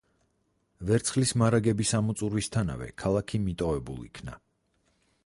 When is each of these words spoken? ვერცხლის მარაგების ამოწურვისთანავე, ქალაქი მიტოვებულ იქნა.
ვერცხლის 0.91 1.33
მარაგების 1.41 1.91
ამოწურვისთანავე, 1.99 2.87
ქალაქი 3.05 3.41
მიტოვებულ 3.47 4.03
იქნა. 4.09 4.39